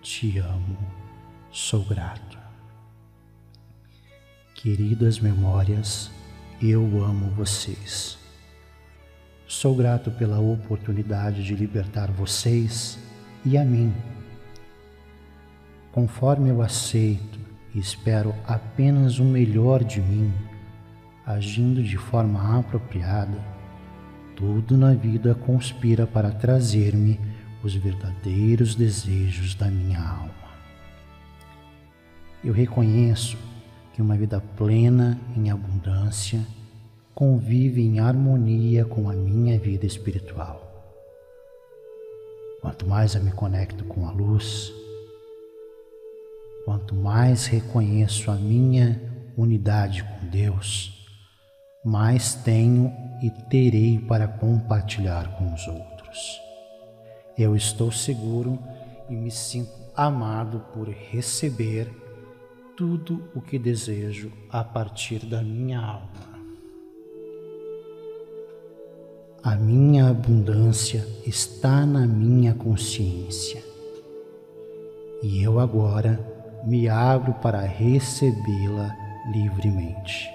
te 0.00 0.38
amo, 0.38 0.78
sou 1.50 1.84
grato. 1.84 2.45
Queridas 4.56 5.20
memórias, 5.20 6.10
eu 6.62 7.04
amo 7.04 7.30
vocês. 7.32 8.18
Sou 9.46 9.76
grato 9.76 10.10
pela 10.10 10.40
oportunidade 10.40 11.44
de 11.44 11.54
libertar 11.54 12.10
vocês 12.10 12.98
e 13.44 13.58
a 13.58 13.64
mim. 13.64 13.94
Conforme 15.92 16.48
eu 16.48 16.62
aceito 16.62 17.38
e 17.74 17.78
espero 17.78 18.34
apenas 18.46 19.18
o 19.18 19.24
melhor 19.24 19.84
de 19.84 20.00
mim, 20.00 20.32
agindo 21.26 21.82
de 21.82 21.98
forma 21.98 22.58
apropriada, 22.58 23.38
tudo 24.34 24.74
na 24.76 24.94
vida 24.94 25.34
conspira 25.34 26.06
para 26.06 26.30
trazer-me 26.30 27.20
os 27.62 27.74
verdadeiros 27.74 28.74
desejos 28.74 29.54
da 29.54 29.70
minha 29.70 30.00
alma. 30.00 30.32
Eu 32.42 32.54
reconheço 32.54 33.36
que 33.96 34.00
uma 34.02 34.16
vida 34.16 34.40
plena 34.56 35.18
em 35.36 35.50
abundância 35.50 36.46
convive 37.12 37.82
em 37.82 37.98
harmonia 37.98 38.84
com 38.84 39.10
a 39.10 39.12
minha 39.12 39.58
vida 39.58 39.84
espiritual. 39.84 40.62
Quanto 42.60 42.86
mais 42.86 43.16
eu 43.16 43.24
me 43.24 43.32
conecto 43.32 43.84
com 43.84 44.06
a 44.06 44.12
luz, 44.12 44.72
Quanto 46.66 46.96
mais 46.96 47.46
reconheço 47.46 48.28
a 48.28 48.34
minha 48.34 49.00
unidade 49.36 50.02
com 50.02 50.26
Deus, 50.26 51.06
mais 51.84 52.34
tenho 52.34 52.92
e 53.22 53.30
terei 53.48 54.00
para 54.00 54.26
compartilhar 54.26 55.38
com 55.38 55.54
os 55.54 55.64
outros. 55.68 56.40
Eu 57.38 57.54
estou 57.54 57.92
seguro 57.92 58.58
e 59.08 59.14
me 59.14 59.30
sinto 59.30 59.70
amado 59.94 60.58
por 60.74 60.88
receber 60.88 61.88
tudo 62.76 63.22
o 63.34 63.40
que 63.40 63.58
desejo 63.58 64.30
a 64.50 64.62
partir 64.62 65.24
da 65.24 65.42
minha 65.42 65.80
alma. 65.80 66.36
A 69.42 69.56
minha 69.56 70.10
abundância 70.10 71.06
está 71.24 71.86
na 71.86 72.06
minha 72.06 72.52
consciência 72.52 73.62
e 75.22 75.42
eu 75.42 75.58
agora 75.58 76.20
me 76.66 76.88
abro 76.88 77.32
para 77.34 77.60
recebê-la 77.62 78.94
livremente. 79.32 80.28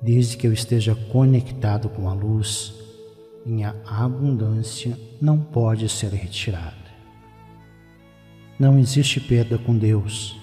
Desde 0.00 0.36
que 0.36 0.48
eu 0.48 0.52
esteja 0.52 0.96
conectado 1.12 1.88
com 1.88 2.08
a 2.08 2.12
luz, 2.12 2.74
minha 3.46 3.76
abundância 3.86 4.98
não 5.20 5.38
pode 5.38 5.88
ser 5.88 6.12
retirada. 6.12 6.81
Não 8.62 8.78
existe 8.78 9.18
perda 9.18 9.58
com 9.58 9.76
Deus. 9.76 10.40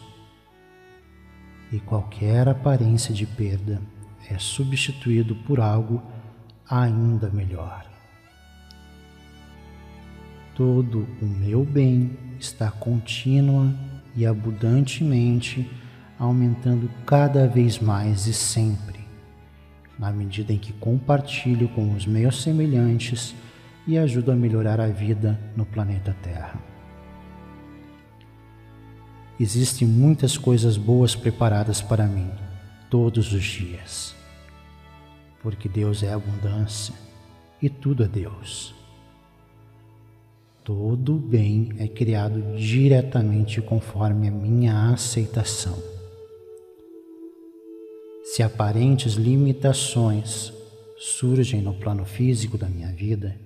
E 1.71 1.79
qualquer 1.79 2.49
aparência 2.49 3.13
de 3.13 3.25
perda 3.25 3.81
é 4.29 4.37
substituído 4.37 5.33
por 5.33 5.61
algo 5.61 6.03
ainda 6.69 7.29
melhor. 7.29 7.85
Todo 10.53 11.07
o 11.21 11.25
meu 11.25 11.63
bem 11.63 12.11
está 12.37 12.69
contínua 12.69 13.73
e 14.13 14.25
abundantemente 14.25 15.71
aumentando 16.19 16.91
cada 17.05 17.47
vez 17.47 17.79
mais 17.79 18.27
e 18.27 18.33
sempre, 18.33 18.99
na 19.97 20.11
medida 20.11 20.51
em 20.51 20.57
que 20.57 20.73
compartilho 20.73 21.69
com 21.69 21.93
os 21.93 22.05
meus 22.05 22.43
semelhantes 22.43 23.33
e 23.87 23.97
ajudo 23.97 24.29
a 24.29 24.35
melhorar 24.35 24.81
a 24.81 24.87
vida 24.87 25.39
no 25.55 25.65
planeta 25.65 26.13
Terra. 26.21 26.78
Existem 29.39 29.87
muitas 29.87 30.37
coisas 30.37 30.75
boas 30.75 31.15
preparadas 31.15 31.81
para 31.81 32.05
mim 32.05 32.29
todos 32.89 33.31
os 33.31 33.43
dias, 33.43 34.13
porque 35.41 35.69
Deus 35.69 36.03
é 36.03 36.11
abundância 36.11 36.93
e 37.61 37.69
tudo 37.69 38.03
é 38.03 38.07
Deus. 38.07 38.75
Todo 40.63 41.15
bem 41.15 41.69
é 41.79 41.87
criado 41.87 42.57
diretamente 42.57 43.61
conforme 43.61 44.27
a 44.27 44.31
minha 44.31 44.91
aceitação. 44.91 45.77
Se 48.23 48.43
aparentes 48.43 49.13
limitações 49.13 50.53
surgem 50.97 51.61
no 51.61 51.73
plano 51.73 52.05
físico 52.05 52.57
da 52.57 52.67
minha 52.67 52.91
vida, 52.91 53.39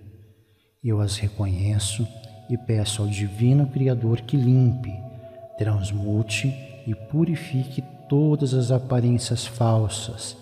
eu 0.84 1.00
as 1.00 1.18
reconheço 1.18 2.06
e 2.50 2.58
peço 2.58 3.04
ao 3.04 3.08
Divino 3.08 3.68
Criador 3.68 4.22
que 4.22 4.36
limpe, 4.36 4.92
transmute 5.64 6.54
e 6.86 6.94
purifique 6.94 7.82
todas 8.10 8.54
as 8.54 8.70
aparências 8.70 9.48
falsas 9.48 10.36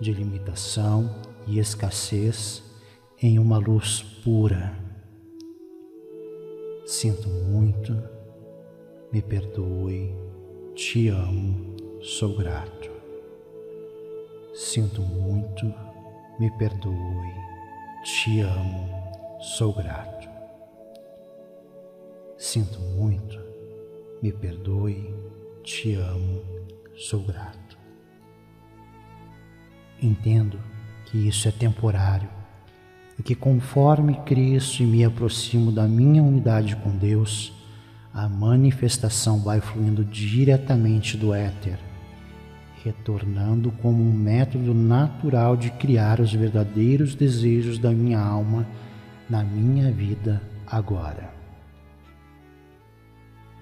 de 0.00 0.12
limitação 0.12 1.10
e 1.44 1.58
escassez 1.58 2.62
em 3.20 3.40
uma 3.40 3.58
luz 3.58 4.00
pura. 4.22 4.72
Sinto 6.86 7.28
muito, 7.28 8.00
me 9.12 9.20
perdoe, 9.20 10.14
te 10.76 11.08
amo, 11.08 11.74
sou 12.00 12.36
grato. 12.36 12.90
Sinto 14.54 15.02
muito, 15.02 15.66
me 16.38 16.48
perdoe, 16.58 17.34
te 18.04 18.40
amo, 18.40 18.88
sou 19.40 19.72
grato. 19.72 20.28
Sinto 22.38 22.78
muito, 22.78 23.49
me 24.22 24.32
perdoe, 24.32 25.14
te 25.62 25.94
amo, 25.94 26.42
sou 26.94 27.22
grato. 27.24 27.78
Entendo 30.02 30.58
que 31.06 31.26
isso 31.26 31.48
é 31.48 31.50
temporário 31.50 32.28
e 33.18 33.22
que 33.22 33.34
conforme 33.34 34.14
cresço 34.26 34.82
e 34.82 34.86
me 34.86 35.04
aproximo 35.04 35.72
da 35.72 35.86
minha 35.88 36.22
unidade 36.22 36.76
com 36.76 36.90
Deus, 36.90 37.52
a 38.12 38.28
manifestação 38.28 39.38
vai 39.40 39.60
fluindo 39.60 40.04
diretamente 40.04 41.16
do 41.16 41.32
éter, 41.32 41.78
retornando 42.84 43.70
como 43.70 44.02
um 44.02 44.12
método 44.12 44.74
natural 44.74 45.56
de 45.56 45.70
criar 45.70 46.20
os 46.20 46.32
verdadeiros 46.32 47.14
desejos 47.14 47.78
da 47.78 47.90
minha 47.90 48.20
alma 48.20 48.66
na 49.28 49.42
minha 49.42 49.90
vida 49.92 50.42
agora. 50.66 51.39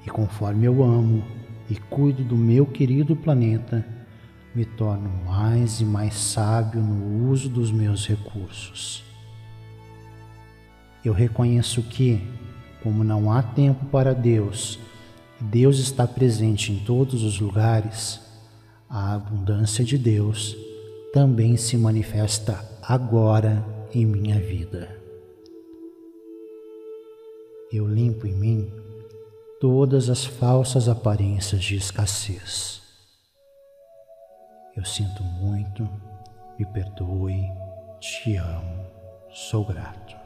E 0.09 0.11
conforme 0.11 0.65
eu 0.65 0.83
amo 0.83 1.23
e 1.69 1.77
cuido 1.77 2.25
do 2.25 2.35
meu 2.35 2.65
querido 2.65 3.15
planeta, 3.15 3.87
me 4.55 4.65
torno 4.65 5.11
mais 5.27 5.83
e 5.83 5.85
mais 5.85 6.15
sábio 6.15 6.81
no 6.81 7.29
uso 7.31 7.47
dos 7.47 7.71
meus 7.71 8.09
recursos. 8.09 9.05
Eu 11.05 11.13
reconheço 11.13 11.83
que, 11.83 12.27
como 12.83 13.05
não 13.05 13.31
há 13.31 13.43
tempo 13.43 13.85
para 13.85 14.15
Deus, 14.15 14.79
Deus 15.39 15.79
está 15.79 16.07
presente 16.07 16.73
em 16.73 16.79
todos 16.79 17.23
os 17.23 17.39
lugares, 17.39 18.19
a 18.89 19.13
abundância 19.13 19.85
de 19.85 19.99
Deus 19.99 20.57
também 21.13 21.55
se 21.59 21.77
manifesta 21.77 22.65
agora 22.83 23.63
em 23.93 24.07
minha 24.07 24.41
vida. 24.41 24.89
Eu 27.71 27.87
limpo 27.87 28.27
em 28.27 28.35
mim 28.35 28.88
todas 29.61 30.09
as 30.09 30.25
falsas 30.25 30.89
aparências 30.89 31.63
de 31.63 31.75
escassez. 31.75 32.81
Eu 34.77 34.85
sinto 34.85 35.23
muito, 35.25 35.89
me 36.57 36.65
perdoe, 36.67 37.45
te 37.99 38.37
amo, 38.37 38.87
sou 39.31 39.65
grato. 39.65 40.17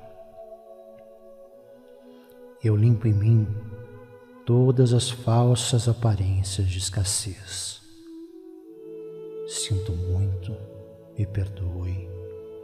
Eu 2.62 2.76
limpo 2.76 3.08
em 3.08 3.14
mim 3.14 3.48
todas 4.44 4.92
as 4.92 5.08
falsas 5.08 5.88
aparências 5.88 6.68
de 6.68 6.76
escassez. 6.76 7.80
Sinto 9.48 9.92
muito, 9.92 10.54
me 11.16 11.24
perdoe, 11.26 12.06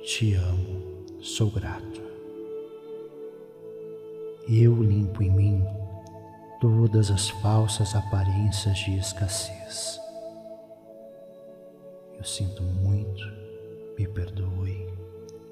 te 0.03 0.35
amo, 0.35 1.07
sou 1.21 1.51
grato. 1.51 2.03
Eu 4.47 4.83
limpo 4.83 5.23
em 5.23 5.31
mim 5.31 5.88
todas 6.61 7.11
as 7.11 7.29
falsas 7.29 7.95
aparências 7.95 8.79
de 8.79 8.97
escassez. 8.97 10.01
Eu 12.17 12.25
sinto 12.25 12.63
muito, 12.63 13.25
me 13.97 14.09
perdoe, 14.09 14.89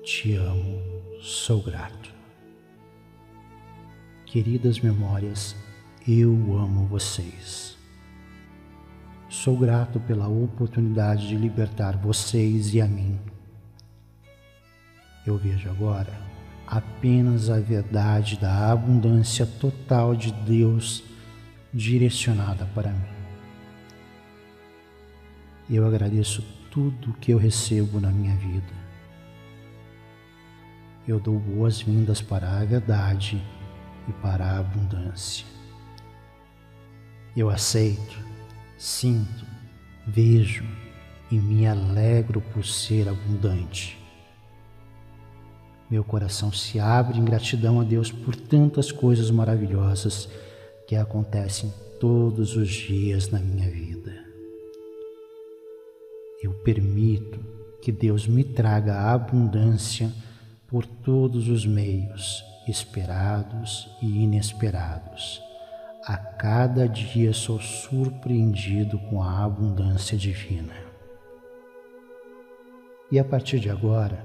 te 0.03 0.35
amo, 0.35 0.83
sou 1.21 1.63
grato. 1.63 2.13
Queridas 4.25 4.81
memórias, 4.81 5.55
eu 6.07 6.33
amo 6.59 6.87
vocês. 6.87 7.77
Sou 9.29 9.57
grato 9.57 10.01
pela 10.01 10.29
oportunidade 10.29 11.29
de 11.29 11.37
libertar 11.37 11.97
vocês 11.97 12.75
e 12.75 12.81
a 12.81 12.87
mim. 12.87 13.21
Eu 15.25 15.39
vejo 15.39 15.69
agora 15.71 16.36
apenas 16.67 17.49
a 17.49 17.61
verdade 17.61 18.37
da 18.39 18.73
abundância 18.73 19.47
total 19.47 20.17
de 20.17 20.33
Deus 20.33 21.05
direcionada 21.73 22.67
para 22.75 22.91
mim. 22.91 23.17
Eu 25.71 25.87
agradeço 25.87 26.43
tudo 26.71 27.13
que 27.15 27.33
eu 27.33 27.39
recebo 27.39 28.01
na 28.01 28.11
minha 28.11 28.35
vida. 28.37 28.75
Eu 31.07 31.21
dou 31.21 31.39
boas-vindas 31.39 32.21
para 32.21 32.59
a 32.59 32.65
verdade 32.65 33.41
e 34.09 34.13
para 34.15 34.45
a 34.45 34.59
abundância. 34.59 35.47
Eu 37.37 37.49
aceito, 37.49 38.19
sinto, 38.77 39.47
vejo 40.07 40.65
e 41.31 41.37
me 41.37 41.67
alegro 41.67 42.41
por 42.41 42.65
ser 42.65 43.09
abundante 43.09 44.06
meu 45.91 46.03
coração 46.03 46.53
se 46.53 46.81
abre 46.81 47.19
em 47.19 47.25
gratidão 47.25 47.81
a 47.81 47.85
Deus 47.85 48.11
por 48.11 48.35
tantas 48.35 48.91
coisas 48.91 49.31
maravilhosas 49.31 50.29
que 50.87 50.97
acontecem 50.97 51.73
todos 52.01 52.57
os 52.57 52.69
dias 52.69 53.31
na 53.31 53.39
minha 53.39 53.71
vida. 53.71 54.13
Eu 56.43 56.53
permito 56.53 57.39
que 57.81 57.93
Deus 57.93 58.27
me 58.27 58.43
traga 58.43 59.13
abundância 59.13 60.13
por 60.67 60.85
todos 60.85 61.49
os 61.49 61.65
meios, 61.65 62.45
esperados 62.69 63.89
e 64.03 64.25
inesperados. 64.25 65.41
A 66.05 66.17
cada 66.17 66.89
dia 66.89 67.33
sou 67.33 67.61
surpreendido 67.61 68.99
com 68.99 69.23
a 69.23 69.45
abundância 69.45 70.19
divina. 70.19 70.75
E 73.11 73.19
a 73.19 73.25
partir 73.25 73.61
de 73.61 73.71
agora, 73.71 74.25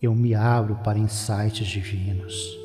eu 0.00 0.14
me 0.14 0.32
abro 0.32 0.76
para 0.76 0.98
insights 0.98 1.66
divinos, 1.66 2.56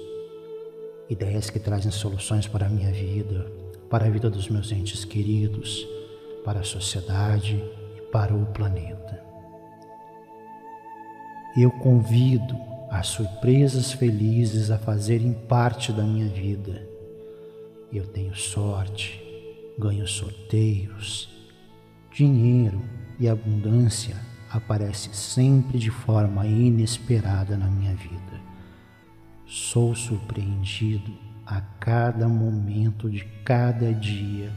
ideias 1.10 1.50
que 1.50 1.60
trazem 1.60 1.91
soluções 1.91 2.48
para 2.48 2.67
a 2.67 2.69
minha 2.69 2.91
vida, 2.91 3.52
para 3.89 4.06
a 4.06 4.10
vida 4.10 4.30
dos 4.30 4.48
meus 4.50 4.72
entes 4.72 5.04
queridos, 5.04 5.88
para 6.46 6.60
a 6.60 6.63
sociedade 6.63 7.56
e 7.98 8.02
para 8.12 8.36
o 8.36 8.46
planeta. 8.48 9.24
Eu 11.58 11.72
convido 11.72 12.56
as 12.91 13.08
surpresas 13.08 13.91
felizes 13.91 14.69
a 14.69 14.78
fazerem 14.78 15.34
parte 15.34 15.91
da 15.91 16.04
minha 16.04 16.28
vida. 16.28 16.88
Eu 17.91 18.06
tenho 18.06 18.36
sorte, 18.36 19.19
ganho 19.78 20.08
sorteios, 20.08 21.30
dinheiro 22.12 22.82
e 23.19 23.28
abundância 23.28 24.33
aparece 24.54 25.10
sempre 25.16 25.80
de 25.80 25.89
forma 25.89 26.46
inesperada 26.46 27.58
na 27.58 27.66
minha 27.66 27.96
vida. 27.96 28.39
Sou 29.48 29.96
surpreendido 29.96 31.12
a 31.44 31.60
cada 31.80 32.28
momento 32.28 33.10
de 33.10 33.26
cada 33.44 33.92
dia 33.92 34.54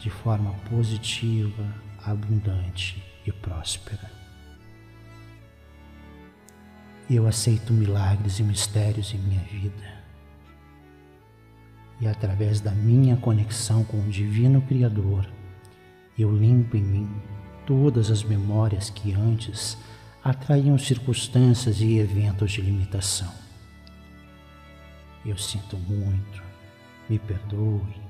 de 0.00 0.10
forma 0.10 0.52
positiva, 0.68 1.64
abundante 2.04 3.02
e 3.24 3.30
próspera. 3.30 4.10
Eu 7.08 7.28
aceito 7.28 7.72
milagres 7.72 8.40
e 8.40 8.42
mistérios 8.42 9.14
em 9.14 9.18
minha 9.18 9.42
vida. 9.42 9.96
E 12.00 12.08
através 12.08 12.60
da 12.60 12.72
minha 12.72 13.16
conexão 13.16 13.84
com 13.84 13.98
o 13.98 14.10
Divino 14.10 14.60
Criador, 14.62 15.24
eu 16.18 16.36
limpo 16.36 16.76
em 16.76 16.82
mim 16.82 17.08
todas 17.66 18.10
as 18.10 18.22
memórias 18.22 18.88
que 18.88 19.12
antes 19.12 19.76
atraíam 20.22 20.78
circunstâncias 20.78 21.80
e 21.80 21.98
eventos 21.98 22.52
de 22.52 22.60
limitação. 22.60 23.32
Eu 25.24 25.36
sinto 25.36 25.76
muito, 25.76 26.42
me 27.08 27.18
perdoe, 27.18 28.00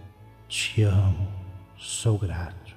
te 0.49 0.83
amo, 0.83 1.29
sou 1.79 2.19
grato. 2.19 2.77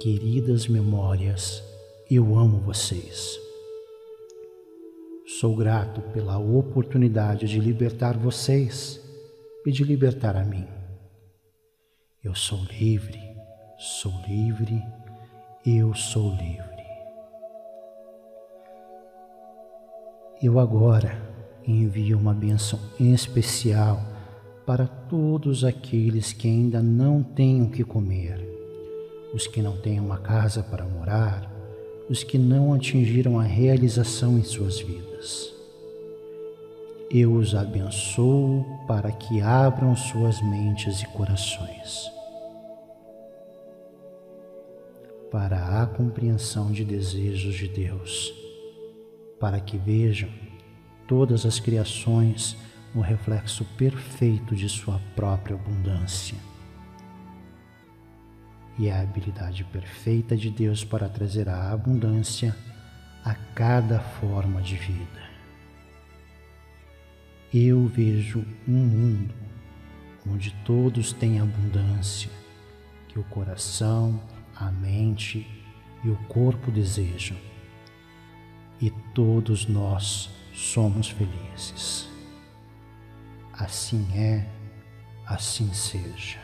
Queridas 0.00 0.68
memórias, 0.68 1.62
eu 2.10 2.36
amo 2.36 2.58
vocês. 2.58 3.38
Sou 5.38 5.56
grato 5.56 6.02
pela 6.12 6.38
oportunidade 6.38 7.46
de 7.46 7.58
libertar 7.58 8.18
vocês 8.18 9.00
e 9.64 9.72
de 9.72 9.84
libertar 9.84 10.36
a 10.36 10.44
mim. 10.44 10.66
Eu 12.22 12.34
sou 12.34 12.62
livre, 12.64 13.31
sou 13.82 14.12
livre, 14.28 14.80
eu 15.66 15.92
sou 15.92 16.30
livre. 16.36 16.86
Eu 20.40 20.60
agora 20.60 21.20
envio 21.66 22.16
uma 22.16 22.32
bênção 22.32 22.78
especial 23.00 24.00
para 24.64 24.86
todos 24.86 25.64
aqueles 25.64 26.32
que 26.32 26.46
ainda 26.46 26.80
não 26.80 27.24
têm 27.24 27.60
o 27.60 27.70
que 27.70 27.82
comer, 27.82 28.38
os 29.34 29.48
que 29.48 29.60
não 29.60 29.76
têm 29.76 29.98
uma 29.98 30.18
casa 30.18 30.62
para 30.62 30.84
morar, 30.84 31.52
os 32.08 32.22
que 32.22 32.38
não 32.38 32.72
atingiram 32.72 33.36
a 33.40 33.42
realização 33.42 34.38
em 34.38 34.44
suas 34.44 34.78
vidas. 34.78 35.52
Eu 37.10 37.32
os 37.32 37.52
abençoo 37.52 38.64
para 38.86 39.10
que 39.10 39.40
abram 39.40 39.96
suas 39.96 40.40
mentes 40.40 41.02
e 41.02 41.06
corações 41.06 42.21
para 45.32 45.82
a 45.82 45.86
compreensão 45.86 46.70
de 46.70 46.84
desejos 46.84 47.54
de 47.54 47.66
Deus, 47.66 48.34
para 49.40 49.58
que 49.58 49.78
vejam 49.78 50.28
todas 51.08 51.46
as 51.46 51.58
criações 51.58 52.54
o 52.94 53.00
reflexo 53.00 53.64
perfeito 53.78 54.54
de 54.54 54.68
sua 54.68 55.00
própria 55.16 55.56
abundância. 55.56 56.36
E 58.78 58.90
a 58.90 59.00
habilidade 59.00 59.64
perfeita 59.64 60.36
de 60.36 60.50
Deus 60.50 60.84
para 60.84 61.08
trazer 61.08 61.48
a 61.48 61.72
abundância 61.72 62.54
a 63.24 63.34
cada 63.54 64.00
forma 64.00 64.60
de 64.60 64.76
vida. 64.76 65.22
Eu 67.54 67.86
vejo 67.86 68.44
um 68.68 68.72
mundo 68.72 69.34
onde 70.28 70.50
todos 70.62 71.10
têm 71.14 71.40
abundância, 71.40 72.30
que 73.08 73.18
o 73.18 73.24
coração, 73.24 74.20
a 74.56 74.70
mente 74.70 75.46
e 76.04 76.10
o 76.10 76.16
corpo 76.28 76.70
desejam, 76.70 77.36
e 78.80 78.90
todos 79.14 79.66
nós 79.66 80.30
somos 80.52 81.08
felizes. 81.08 82.08
Assim 83.52 84.06
é, 84.18 84.48
assim 85.26 85.72
seja. 85.72 86.40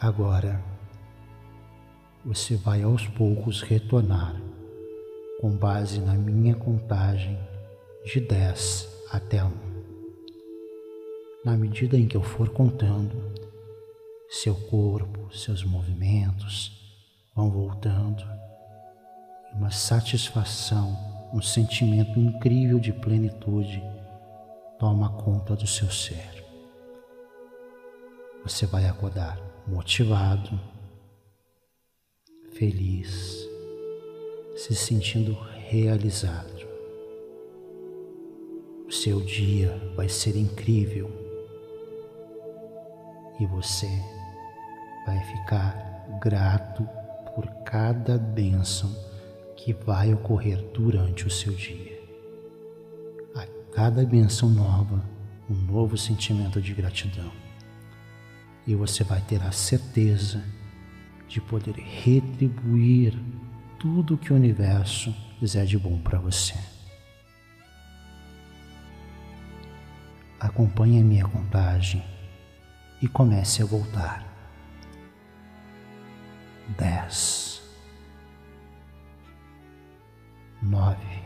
Agora, 0.00 0.64
você 2.24 2.56
vai 2.56 2.82
aos 2.82 3.06
poucos 3.06 3.60
retornar 3.60 4.34
com 5.40 5.50
base 5.50 6.00
na 6.00 6.14
minha 6.14 6.54
contagem 6.54 7.38
de 8.04 8.20
10 8.20 8.88
até 9.10 9.44
1 9.44 9.69
na 11.44 11.56
medida 11.56 11.96
em 11.96 12.06
que 12.06 12.16
eu 12.16 12.22
for 12.22 12.50
contando, 12.50 13.32
seu 14.28 14.54
corpo, 14.54 15.34
seus 15.34 15.64
movimentos 15.64 16.70
vão 17.34 17.50
voltando 17.50 18.22
uma 19.52 19.70
satisfação, 19.70 20.96
um 21.32 21.40
sentimento 21.40 22.18
incrível 22.18 22.78
de 22.78 22.92
plenitude 22.92 23.82
toma 24.78 25.10
conta 25.22 25.56
do 25.56 25.66
seu 25.66 25.90
ser. 25.90 26.44
Você 28.42 28.66
vai 28.66 28.86
acordar 28.86 29.38
motivado, 29.66 30.58
feliz, 32.52 33.46
se 34.56 34.74
sentindo 34.74 35.32
realizado. 35.68 36.68
O 38.86 38.92
seu 38.92 39.20
dia 39.20 39.76
vai 39.94 40.08
ser 40.08 40.36
incrível 40.36 41.19
e 43.40 43.46
você 43.46 43.88
vai 45.06 45.18
ficar 45.24 45.74
grato 46.20 46.86
por 47.34 47.46
cada 47.64 48.18
bênção 48.18 48.94
que 49.56 49.72
vai 49.72 50.12
ocorrer 50.12 50.62
durante 50.74 51.26
o 51.26 51.30
seu 51.30 51.54
dia. 51.54 51.98
A 53.34 53.46
cada 53.74 54.04
bênção 54.04 54.50
nova, 54.50 55.02
um 55.48 55.54
novo 55.54 55.96
sentimento 55.96 56.60
de 56.60 56.74
gratidão. 56.74 57.32
E 58.66 58.74
você 58.74 59.02
vai 59.02 59.22
ter 59.22 59.42
a 59.42 59.52
certeza 59.52 60.44
de 61.26 61.40
poder 61.40 61.76
retribuir 61.76 63.18
tudo 63.78 64.18
que 64.18 64.32
o 64.32 64.36
universo 64.36 65.14
quiser 65.38 65.64
de 65.64 65.78
bom 65.78 65.98
para 65.98 66.18
você. 66.18 66.54
Acompanhe 70.38 71.00
a 71.00 71.04
minha 71.04 71.24
contagem 71.26 72.04
e 73.00 73.08
comece 73.08 73.62
a 73.62 73.66
voltar. 73.66 74.26
Dez, 76.76 77.62
nove, 80.62 81.22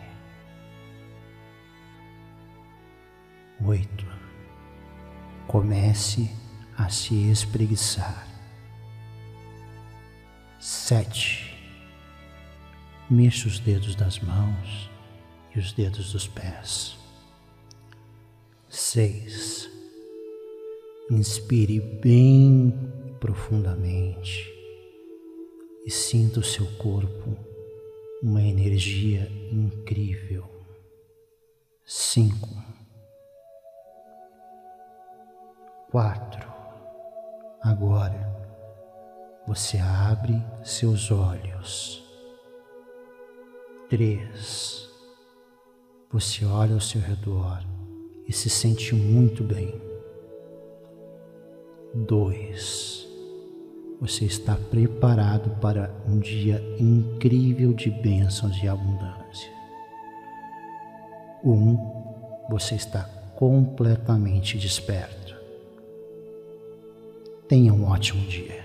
oito. 3.62 4.06
Comece 5.46 6.30
a 6.76 6.88
se 6.88 7.30
espreguiçar. 7.30 8.26
Sete. 10.58 11.52
Mexa 13.10 13.46
os 13.46 13.58
dedos 13.58 13.94
das 13.94 14.18
mãos 14.18 14.90
e 15.54 15.58
os 15.58 15.72
dedos 15.72 16.12
dos 16.12 16.26
pés. 16.26 16.96
Seis 18.68 19.68
Inspire 21.10 21.80
bem 21.80 22.72
profundamente 23.20 24.50
e 25.84 25.90
sinta 25.90 26.40
o 26.40 26.42
seu 26.42 26.66
corpo 26.78 27.36
uma 28.22 28.42
energia 28.42 29.30
incrível. 29.52 30.48
Cinco, 31.84 32.48
quatro. 35.90 36.50
Agora 37.60 38.34
você 39.46 39.76
abre 39.76 40.42
seus 40.62 41.10
olhos. 41.10 42.02
Três. 43.90 44.88
Você 46.10 46.46
olha 46.46 46.72
ao 46.72 46.80
seu 46.80 47.02
redor 47.02 47.62
e 48.26 48.32
se 48.32 48.48
sente 48.48 48.94
muito 48.94 49.44
bem. 49.44 49.83
Dois, 51.94 53.06
você 54.00 54.24
está 54.24 54.56
preparado 54.56 55.48
para 55.60 55.94
um 56.08 56.18
dia 56.18 56.60
incrível 56.76 57.72
de 57.72 57.88
bênçãos 57.88 58.60
e 58.60 58.66
abundância. 58.66 59.48
Um, 61.44 61.78
você 62.50 62.74
está 62.74 63.04
completamente 63.36 64.58
desperto. 64.58 65.36
Tenha 67.46 67.72
um 67.72 67.84
ótimo 67.84 68.26
dia. 68.26 68.63